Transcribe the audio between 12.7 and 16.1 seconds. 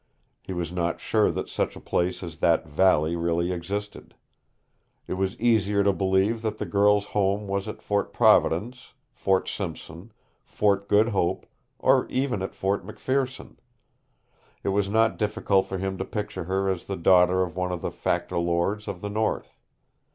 McPherson. It was not difficult for him to